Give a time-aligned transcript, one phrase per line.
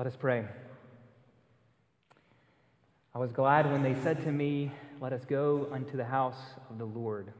[0.00, 0.46] Let us pray.
[3.14, 6.78] I was glad when they said to me, Let us go unto the house of
[6.78, 7.34] the Lord.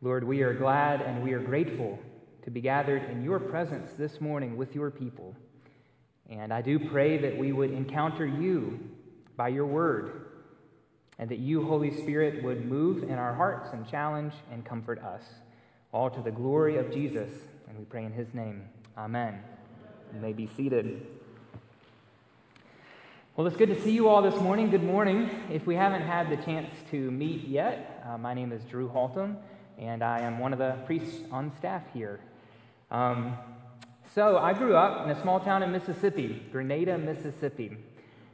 [0.00, 1.98] Lord, we are glad and we are grateful
[2.44, 5.36] to be gathered in your presence this morning with your people.
[6.30, 8.80] And I do pray that we would encounter you
[9.36, 10.28] by your word,
[11.18, 15.24] and that you, Holy Spirit, would move in our hearts and challenge and comfort us,
[15.92, 17.28] all to the glory of Jesus.
[17.68, 18.62] And we pray in his name.
[18.96, 19.38] Amen.
[20.14, 21.06] You may be seated.
[23.36, 24.70] Well, it's good to see you all this morning.
[24.70, 25.28] Good morning.
[25.50, 29.36] If we haven't had the chance to meet yet, uh, my name is Drew Haltom,
[29.76, 32.18] and I am one of the priests on staff here.
[32.90, 33.36] Um,
[34.14, 37.76] so, I grew up in a small town in Mississippi, Grenada, Mississippi.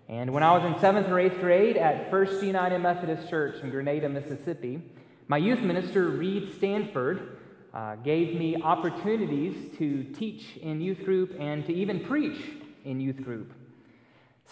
[0.09, 3.71] And when I was in seventh or eighth grade at First United Methodist Church in
[3.71, 4.83] Grenada, Mississippi,
[5.27, 7.39] my youth minister, Reed Stanford,
[7.75, 12.41] uh, gave me opportunities to teach in youth group and to even preach
[12.85, 13.53] in youth group.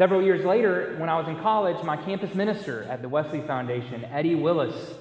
[0.00, 4.02] Several years later, when I was in college, my campus minister at the Wesley Foundation,
[4.06, 4.94] Eddie Willis,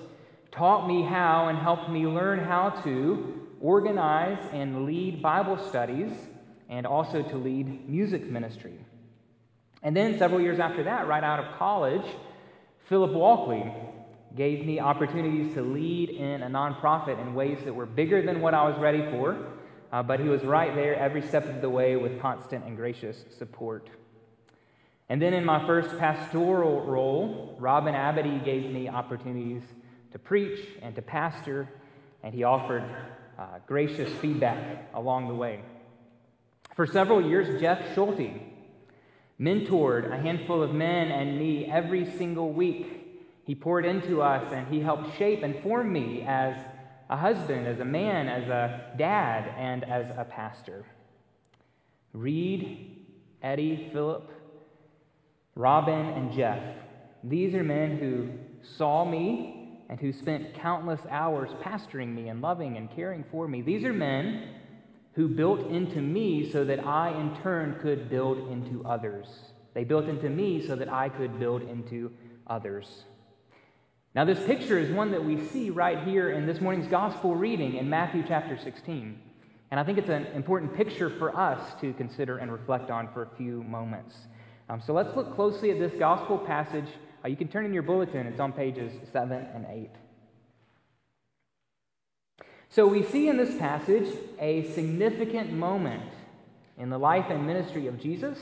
[0.51, 6.11] taught me how and helped me learn how to organize and lead Bible studies
[6.67, 8.77] and also to lead music ministry.
[9.83, 12.05] And then several years after that, right out of college,
[12.89, 13.71] Philip Walkley
[14.35, 18.53] gave me opportunities to lead in a nonprofit in ways that were bigger than what
[18.53, 19.37] I was ready for,
[19.93, 23.23] uh, but he was right there every step of the way with constant and gracious
[23.37, 23.89] support.
[25.09, 29.63] And then in my first pastoral role, Robin Abity gave me opportunities
[30.11, 31.67] to preach and to pastor,
[32.23, 32.83] and he offered
[33.37, 35.61] uh, gracious feedback along the way.
[36.75, 38.41] For several years, Jeff Schulte
[39.39, 42.99] mentored a handful of men and me every single week
[43.45, 46.55] he poured into us and he helped shape and form me as
[47.09, 50.85] a husband, as a man, as a dad, and as a pastor.
[52.13, 53.07] Reed,
[53.41, 54.29] Eddie, Philip,
[55.59, 56.63] Robin, and Jeff.
[57.21, 58.29] These are men who
[58.77, 63.61] saw me and who spent countless hours pastoring me and loving and caring for me.
[63.61, 64.53] These are men
[65.15, 69.27] who built into me so that I, in turn, could build into others.
[69.73, 72.13] They built into me so that I could build into
[72.47, 73.03] others.
[74.15, 77.75] Now, this picture is one that we see right here in this morning's gospel reading
[77.75, 79.19] in Matthew chapter 16.
[79.71, 83.23] And I think it's an important picture for us to consider and reflect on for
[83.23, 84.15] a few moments.
[84.69, 86.85] Um, so let's look closely at this gospel passage.
[87.25, 89.89] Uh, you can turn in your bulletin, it's on pages 7 and 8.
[92.69, 96.03] So we see in this passage a significant moment
[96.77, 98.37] in the life and ministry of Jesus,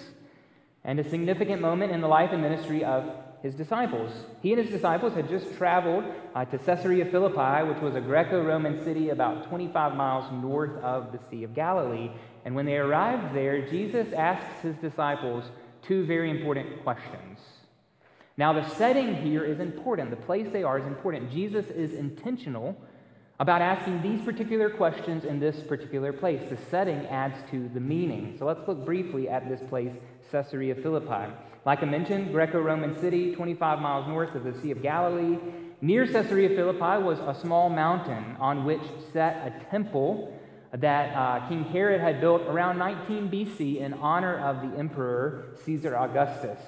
[0.83, 3.09] and a significant moment in the life and ministry of
[3.41, 4.11] his disciples.
[4.41, 6.03] He and his disciples had just traveled
[6.35, 11.13] uh, to Caesarea Philippi, which was a Greco Roman city about 25 miles north of
[11.13, 12.11] the Sea of Galilee.
[12.45, 15.45] And when they arrived there, Jesus asks his disciples
[15.87, 17.39] two very important questions.
[18.37, 21.31] Now, the setting here is important, the place they are is important.
[21.31, 22.77] Jesus is intentional
[23.39, 26.49] about asking these particular questions in this particular place.
[26.49, 28.35] The setting adds to the meaning.
[28.37, 29.93] So let's look briefly at this place,
[30.31, 31.31] Caesarea Philippi.
[31.65, 35.37] Like I mentioned, Greco Roman city, 25 miles north of the Sea of Galilee.
[35.81, 38.81] Near Caesarea Philippi was a small mountain on which
[39.13, 40.33] sat a temple
[40.79, 45.95] that uh, King Herod had built around 19 BC in honor of the emperor Caesar
[45.95, 46.59] Augustus.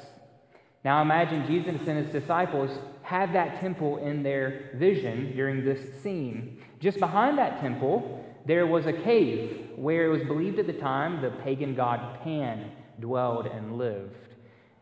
[0.84, 2.72] Now imagine Jesus and his disciples
[3.02, 6.62] had that temple in their vision during this scene.
[6.80, 11.22] Just behind that temple, there was a cave where it was believed at the time
[11.22, 14.16] the pagan god Pan dwelled and lived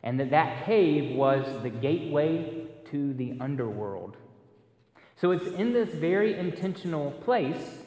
[0.03, 4.15] and that that cave was the gateway to the underworld.
[5.15, 7.81] So it's in this very intentional place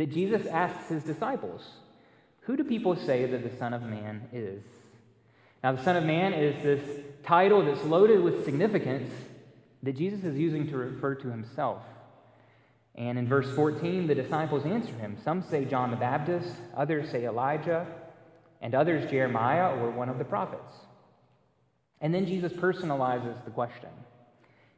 [0.00, 1.60] that Jesus asks his disciples,
[2.44, 4.62] Who do people say that the Son of Man is?
[5.62, 9.12] Now, the Son of Man is this title that's loaded with significance
[9.82, 11.82] that Jesus is using to refer to himself.
[12.94, 15.18] And in verse 14, the disciples answer him.
[15.22, 17.86] Some say John the Baptist, others say Elijah,
[18.62, 20.72] and others Jeremiah or one of the prophets.
[22.00, 23.90] And then Jesus personalizes the question.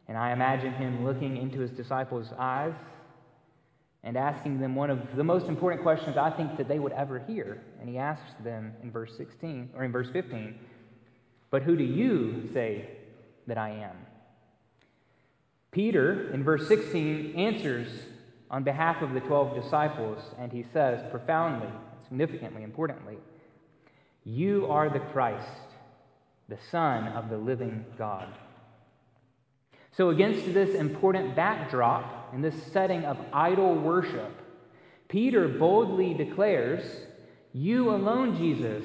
[0.09, 2.75] And I imagine him looking into his disciples' eyes
[4.05, 7.21] and asking them one of the most important questions I think that they would ever
[7.21, 7.63] hear.
[7.81, 10.59] And he asks them in verse 16 or in verse 15,
[11.51, 12.89] "But who do you say
[13.47, 13.97] that I am?"
[15.71, 18.09] Peter in verse 16 answers
[18.51, 21.71] on behalf of the 12 disciples and he says profoundly,
[22.09, 23.19] significantly, importantly,
[24.25, 25.73] "You are the Christ,
[26.49, 28.29] the Son of the living God.
[29.93, 34.33] So, against this important backdrop, in this setting of idol worship,
[35.09, 36.83] Peter boldly declares,
[37.53, 38.85] You alone, Jesus,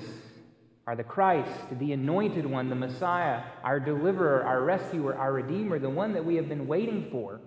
[0.85, 5.89] are the Christ, the anointed one, the Messiah, our deliverer, our rescuer, our redeemer, the
[5.89, 7.41] one that we have been waiting for.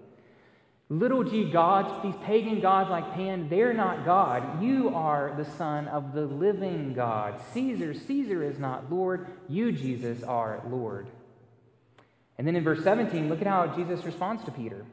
[0.90, 4.62] Little g gods, these pagan gods like Pan, they're not God.
[4.62, 7.40] You are the Son of the living God.
[7.52, 9.28] Caesar, Caesar is not Lord.
[9.48, 11.08] You, Jesus, are Lord.
[12.36, 14.84] And then in verse 17, look at how Jesus responds to Peter.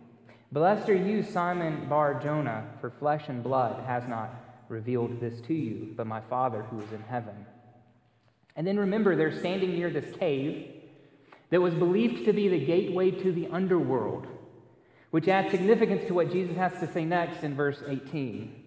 [0.51, 4.33] Blessed are you, Simon Bar Jonah, for flesh and blood has not
[4.69, 7.45] revealed this to you, but my Father who is in heaven.
[8.55, 10.71] And then remember, they're standing near this cave
[11.49, 14.27] that was believed to be the gateway to the underworld
[15.11, 18.63] which adds significance to what Jesus has to say next in verse 18.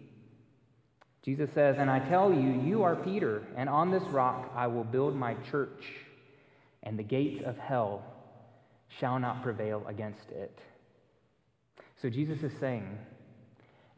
[1.22, 4.84] Jesus says, And I tell you, you are Peter, and on this rock I will
[4.84, 5.84] build my church,
[6.82, 8.02] and the gates of hell
[8.98, 10.58] shall not prevail against it.
[12.00, 12.98] So Jesus is saying,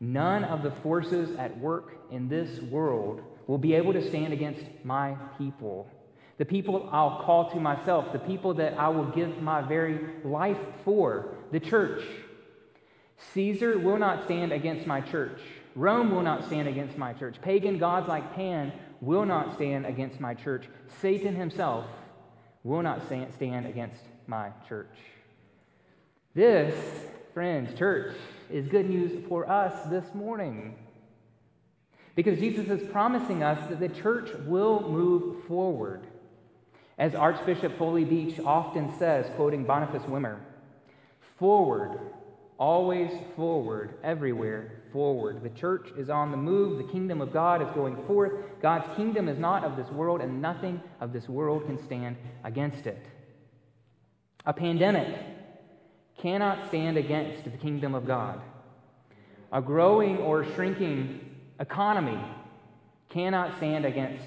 [0.01, 4.65] None of the forces at work in this world will be able to stand against
[4.83, 5.89] my people.
[6.39, 10.59] The people I'll call to myself, the people that I will give my very life
[10.85, 12.03] for, the church.
[13.33, 15.39] Caesar will not stand against my church.
[15.77, 17.37] Rome will not stand against my church.
[17.41, 20.67] Pagan gods like Pan will not stand against my church.
[21.01, 21.87] Satan himself
[22.65, 24.91] will not stand against my church.
[26.35, 26.75] This,
[27.35, 28.15] friends, church,
[28.51, 30.75] is good news for us this morning.
[32.15, 36.07] Because Jesus is promising us that the church will move forward.
[36.99, 40.41] As Archbishop Foley Beach often says, quoting Boniface Wimmer,
[41.39, 41.99] forward
[42.63, 45.43] Always forward, everywhere forward.
[45.43, 46.79] The church is on the move.
[46.79, 48.35] The kingdom of God is going forth.
[48.61, 52.87] God's kingdom is not of this world, and nothing of this world can stand against
[52.87, 53.05] it.
[54.47, 55.32] A pandemic
[56.19, 58.41] cannot stand against the kingdom of God.
[59.53, 61.21] A growing or shrinking
[61.61, 62.19] economy
[63.09, 64.27] cannot stand against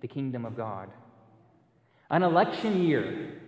[0.00, 0.90] the kingdom of God.
[2.10, 3.40] An election year,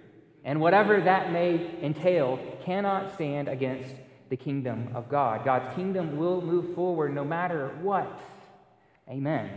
[0.45, 3.91] and whatever that may entail, cannot stand against
[4.29, 5.45] the kingdom of God.
[5.45, 8.21] God's kingdom will move forward no matter what.
[9.09, 9.51] Amen.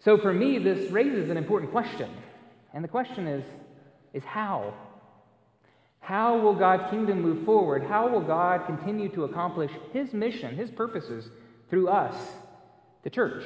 [0.00, 2.10] So for me, this raises an important question.
[2.72, 3.44] And the question is,
[4.12, 4.74] is how?
[6.00, 7.84] How will God's kingdom move forward?
[7.84, 11.28] How will God continue to accomplish his mission, his purposes
[11.68, 12.14] through us,
[13.02, 13.44] the church?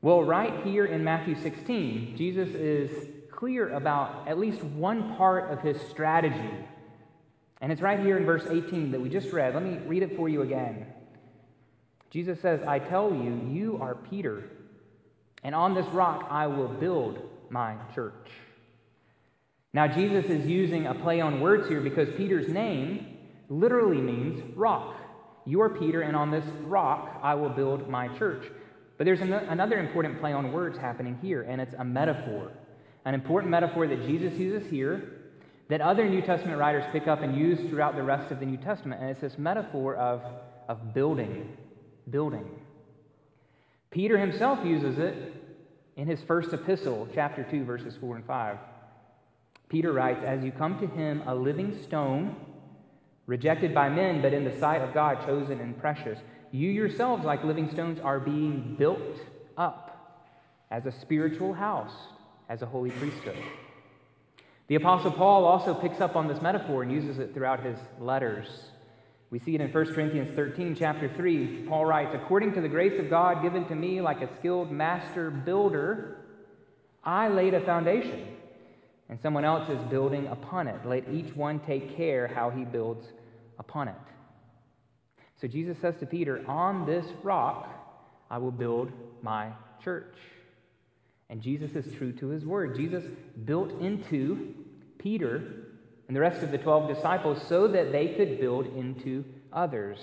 [0.00, 5.60] Well, right here in Matthew 16, Jesus is clear about at least one part of
[5.60, 6.50] his strategy.
[7.60, 9.54] And it's right here in verse 18 that we just read.
[9.54, 10.86] Let me read it for you again.
[12.10, 14.44] Jesus says, I tell you, you are Peter,
[15.42, 18.28] and on this rock I will build my church.
[19.74, 24.96] Now, Jesus is using a play on words here because Peter's name literally means rock.
[25.46, 28.44] You are Peter, and on this rock I will build my church.
[28.98, 32.52] But there's an- another important play on words happening here, and it's a metaphor
[33.04, 35.18] an important metaphor that Jesus uses here
[35.68, 38.56] that other New Testament writers pick up and use throughout the rest of the New
[38.56, 39.00] Testament.
[39.00, 40.22] And it's this metaphor of,
[40.68, 41.56] of building,
[42.10, 42.48] building.
[43.90, 45.34] Peter himself uses it
[45.96, 48.58] in his first epistle, chapter 2, verses 4 and 5.
[49.72, 52.36] Peter writes, As you come to him, a living stone,
[53.24, 56.18] rejected by men, but in the sight of God, chosen and precious,
[56.50, 59.18] you yourselves, like living stones, are being built
[59.56, 60.28] up
[60.70, 61.94] as a spiritual house
[62.50, 63.42] as a holy priesthood.
[64.68, 68.48] The Apostle Paul also picks up on this metaphor and uses it throughout his letters.
[69.30, 71.64] We see it in 1 Corinthians 13, chapter 3.
[71.66, 75.30] Paul writes, According to the grace of God given to me like a skilled master
[75.30, 76.18] builder,
[77.02, 78.31] I laid a foundation,
[79.08, 80.86] and someone else is building upon it.
[80.86, 83.06] Let each one take care how he builds
[83.58, 83.94] upon it.
[85.40, 87.68] So Jesus says to Peter, On this rock
[88.30, 88.92] I will build
[89.22, 89.50] my
[89.82, 90.14] church.
[91.28, 92.76] And Jesus is true to his word.
[92.76, 93.04] Jesus
[93.44, 94.54] built into
[94.98, 95.66] Peter
[96.06, 99.98] and the rest of the 12 disciples so that they could build into others.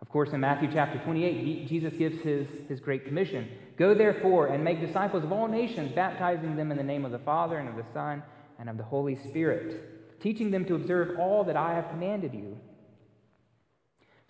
[0.00, 4.64] Of course, in Matthew chapter 28, Jesus gives his, his great commission Go therefore and
[4.64, 7.76] make disciples of all nations, baptizing them in the name of the Father and of
[7.76, 8.22] the Son
[8.58, 12.58] and of the Holy Spirit, teaching them to observe all that I have commanded you.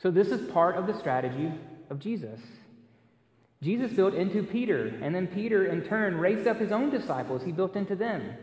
[0.03, 1.51] So, this is part of the strategy
[1.89, 2.41] of Jesus.
[3.63, 7.43] Jesus built into Peter, and then Peter, in turn, raised up his own disciples.
[7.43, 8.35] He built into them.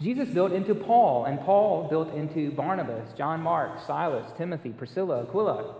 [0.00, 5.74] Jesus built into Paul, and Paul built into Barnabas, John Mark, Silas, Timothy, Priscilla, Aquila.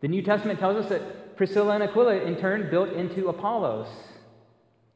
[0.00, 3.88] The New Testament tells us that Priscilla and Aquila, in turn, built into Apollos.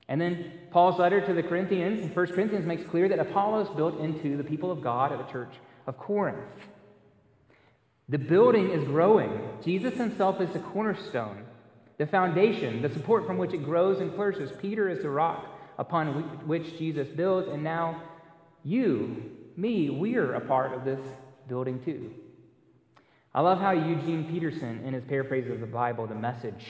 [0.06, 3.98] And then Paul's letter to the Corinthians in 1 Corinthians makes clear that Apollos built
[3.98, 5.52] into the people of God at the church
[5.88, 6.38] of Corinth.
[8.08, 9.40] The building is growing.
[9.64, 11.42] Jesus himself is the cornerstone.
[11.98, 14.52] the foundation, the support from which it grows and flourishes.
[14.62, 15.46] Peter is the rock
[15.78, 18.00] upon which Jesus builds, and now
[18.62, 21.00] you, me, we're a part of this
[21.48, 22.14] building too.
[23.36, 26.64] I love how Eugene Peterson, in his paraphrase of the Bible, the message,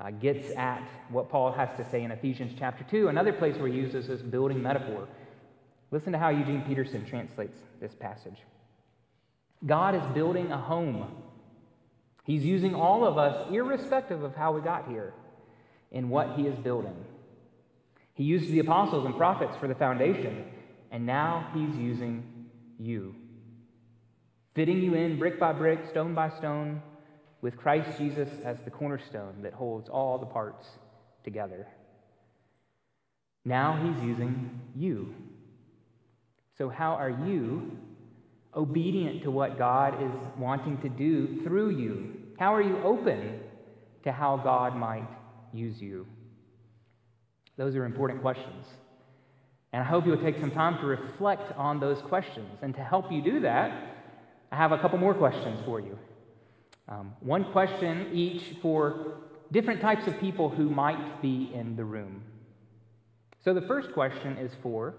[0.00, 3.68] uh, gets at what Paul has to say in Ephesians chapter 2, another place where
[3.68, 5.06] he uses this building metaphor.
[5.92, 8.38] Listen to how Eugene Peterson translates this passage
[9.64, 11.06] God is building a home.
[12.24, 15.14] He's using all of us, irrespective of how we got here,
[15.92, 16.96] in what he is building.
[18.14, 20.46] He used the apostles and prophets for the foundation,
[20.90, 23.14] and now he's using you,
[24.56, 26.82] fitting you in brick by brick, stone by stone,
[27.42, 30.66] with Christ Jesus as the cornerstone that holds all the parts
[31.22, 31.68] together.
[33.44, 35.14] Now he's using you.
[36.56, 37.78] So, how are you
[38.56, 42.14] obedient to what God is wanting to do through you?
[42.38, 43.40] How are you open
[44.04, 45.06] to how God might
[45.52, 46.06] use you?
[47.58, 48.66] Those are important questions.
[49.74, 52.58] And I hope you'll take some time to reflect on those questions.
[52.62, 53.95] And to help you do that,
[54.50, 55.98] I have a couple more questions for you.
[56.88, 59.18] Um, one question each for
[59.50, 62.22] different types of people who might be in the room.
[63.44, 64.94] So the first question is for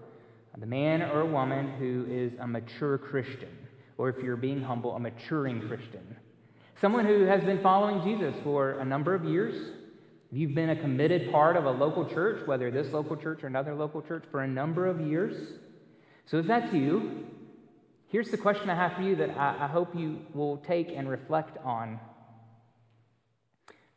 [0.56, 3.56] the man or woman who is a mature Christian,
[3.96, 6.16] or if you're being humble, a maturing Christian.
[6.80, 9.72] Someone who has been following Jesus for a number of years.
[10.30, 13.74] You've been a committed part of a local church, whether this local church or another
[13.74, 15.58] local church, for a number of years.
[16.26, 17.26] So if that's you,
[18.08, 21.08] here's the question I have for you that I, I hope you will take and
[21.08, 22.00] reflect on.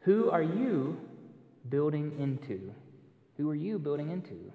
[0.01, 0.99] Who are you
[1.69, 2.73] building into?
[3.37, 4.51] Who are you building into?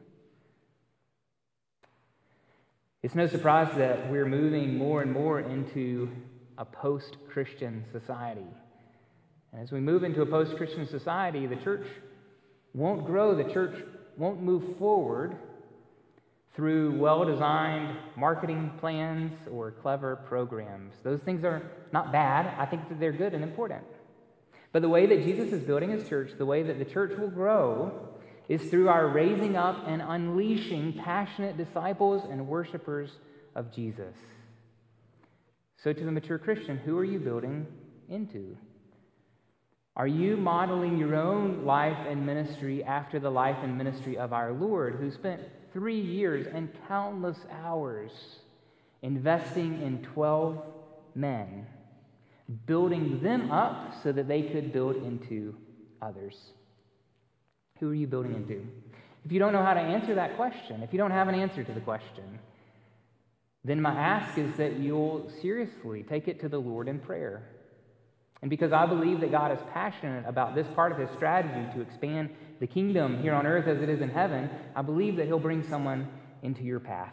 [3.02, 6.10] It's no surprise that we're moving more and more into
[6.58, 8.46] a post Christian society.
[9.52, 11.86] And as we move into a post Christian society, the church
[12.74, 13.84] won't grow, the church
[14.16, 15.36] won't move forward
[16.56, 20.94] through well designed marketing plans or clever programs.
[21.04, 22.52] Those things are not bad.
[22.58, 23.84] I think that they're good and important.
[24.72, 27.30] But the way that Jesus is building his church, the way that the church will
[27.30, 28.08] grow,
[28.48, 33.10] is through our raising up and unleashing passionate disciples and worshipers
[33.54, 34.14] of Jesus.
[35.82, 37.66] So, to the mature Christian, who are you building
[38.08, 38.56] into?
[39.94, 44.52] Are you modeling your own life and ministry after the life and ministry of our
[44.52, 45.40] Lord, who spent
[45.76, 48.10] three years and countless hours
[49.02, 50.58] investing in 12
[51.14, 51.66] men,
[52.64, 55.54] building them up so that they could build into
[56.00, 56.34] others?
[57.78, 58.66] Who are you building into?
[59.26, 61.62] If you don't know how to answer that question, if you don't have an answer
[61.62, 62.38] to the question,
[63.62, 67.42] then my ask is that you'll seriously take it to the Lord in prayer.
[68.46, 71.80] And because I believe that God is passionate about this part of his strategy to
[71.80, 75.40] expand the kingdom here on earth as it is in heaven, I believe that he'll
[75.40, 76.06] bring someone
[76.44, 77.12] into your path.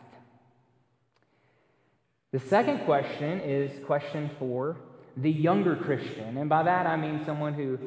[2.33, 4.77] The second question is question for
[5.17, 6.37] the younger Christian.
[6.37, 7.79] And by that I mean someone who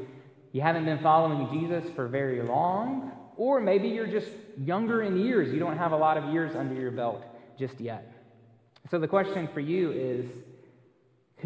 [0.51, 5.55] you haven't been following Jesus for very long, or maybe you're just younger in years.
[5.55, 7.25] You don't have a lot of years under your belt
[7.57, 8.13] just yet.
[8.91, 10.27] So the question for you is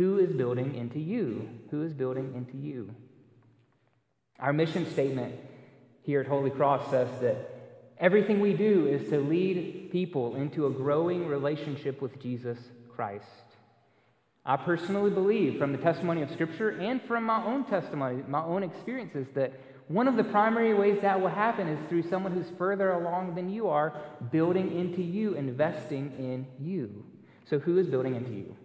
[0.00, 1.46] who is building into you?
[1.70, 2.94] Who is building into you?
[4.38, 5.34] Our mission statement
[6.04, 7.36] here at Holy Cross says that
[7.98, 12.56] everything we do is to lead people into a growing relationship with Jesus
[12.96, 13.26] Christ.
[14.46, 18.62] I personally believe from the testimony of Scripture and from my own testimony, my own
[18.62, 19.52] experiences, that
[19.88, 23.50] one of the primary ways that will happen is through someone who's further along than
[23.50, 24.00] you are,
[24.32, 27.04] building into you, investing in you.
[27.44, 28.56] So, who is building into you?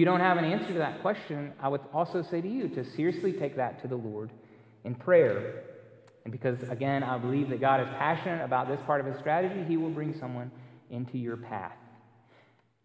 [0.00, 2.84] You don't have an answer to that question, I would also say to you to
[2.92, 4.30] seriously take that to the Lord
[4.82, 5.64] in prayer.
[6.24, 9.62] And because, again, I believe that God is passionate about this part of his strategy,
[9.68, 10.52] he will bring someone
[10.88, 11.76] into your path.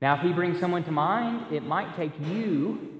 [0.01, 2.99] Now, if he brings someone to mind, it might take you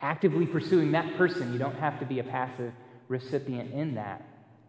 [0.00, 1.52] actively pursuing that person.
[1.52, 2.72] You don't have to be a passive
[3.08, 4.24] recipient in that.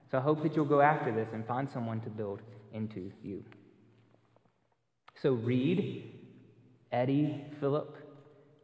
[0.09, 2.39] So I hope that you'll go after this and find someone to build
[2.73, 3.45] into you.
[5.21, 6.19] So, Reed,
[6.91, 7.95] Eddie, Philip,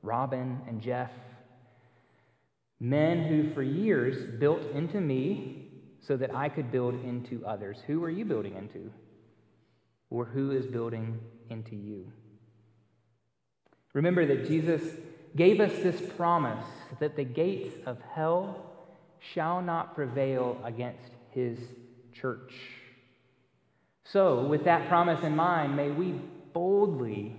[0.01, 1.11] Robin, and Jeff,
[2.79, 5.67] men who for years built into me
[5.99, 7.77] so that I could build into others.
[7.87, 8.91] Who are you building into?
[10.09, 12.11] Or who is building into you?
[13.93, 14.81] Remember that Jesus
[15.35, 16.65] gave us this promise
[16.99, 18.63] that the gates of hell
[19.19, 21.59] shall not prevail against his
[22.13, 22.53] church.
[24.03, 26.13] So, with that promise in mind, may we
[26.53, 27.35] boldly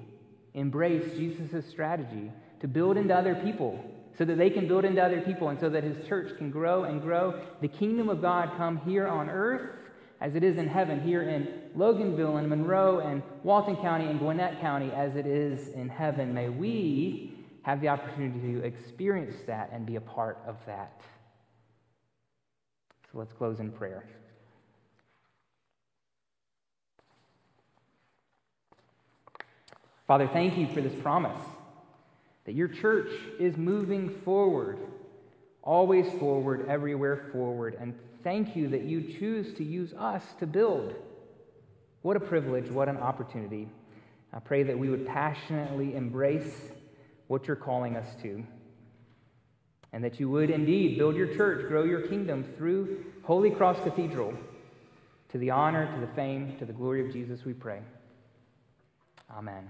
[0.52, 3.82] embrace Jesus' strategy to build into other people,
[4.18, 6.84] so that they can build into other people and so that his church can grow
[6.84, 7.40] and grow.
[7.60, 9.70] The kingdom of God come here on earth
[10.20, 11.46] as it is in heaven, here in
[11.76, 16.34] Loganville and Monroe and Walton County and Gwinnett County as it is in heaven.
[16.34, 21.00] May we have the opportunity to experience that and be a part of that.
[23.12, 24.04] So let's close in prayer.
[30.08, 31.38] Father, thank you for this promise
[32.44, 34.78] that your church is moving forward,
[35.62, 37.76] always forward, everywhere forward.
[37.80, 40.94] And thank you that you choose to use us to build.
[42.02, 43.68] What a privilege, what an opportunity.
[44.32, 46.54] I pray that we would passionately embrace
[47.26, 48.44] what you're calling us to,
[49.92, 54.34] and that you would indeed build your church, grow your kingdom through Holy Cross Cathedral.
[55.32, 57.80] To the honor, to the fame, to the glory of Jesus, we pray.
[59.30, 59.68] Amen.